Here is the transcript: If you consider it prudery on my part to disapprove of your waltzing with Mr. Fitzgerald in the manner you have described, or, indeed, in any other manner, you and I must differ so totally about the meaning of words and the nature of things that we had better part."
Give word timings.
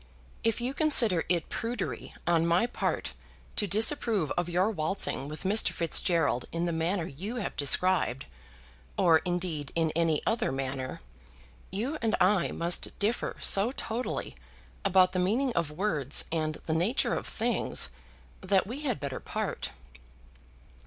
If 0.43 0.59
you 0.59 0.73
consider 0.73 1.25
it 1.29 1.47
prudery 1.49 2.15
on 2.25 2.47
my 2.47 2.65
part 2.65 3.13
to 3.55 3.67
disapprove 3.67 4.31
of 4.31 4.49
your 4.49 4.71
waltzing 4.71 5.27
with 5.27 5.43
Mr. 5.43 5.69
Fitzgerald 5.73 6.45
in 6.51 6.65
the 6.65 6.71
manner 6.71 7.05
you 7.05 7.35
have 7.35 7.55
described, 7.55 8.25
or, 8.97 9.19
indeed, 9.19 9.71
in 9.75 9.91
any 9.95 10.23
other 10.25 10.51
manner, 10.51 11.01
you 11.71 11.99
and 12.01 12.15
I 12.19 12.51
must 12.51 12.97
differ 12.97 13.35
so 13.41 13.71
totally 13.73 14.35
about 14.83 15.11
the 15.11 15.19
meaning 15.19 15.53
of 15.53 15.69
words 15.69 16.25
and 16.31 16.55
the 16.65 16.73
nature 16.73 17.13
of 17.13 17.27
things 17.27 17.91
that 18.41 18.65
we 18.65 18.79
had 18.79 18.99
better 18.99 19.19
part." 19.19 19.69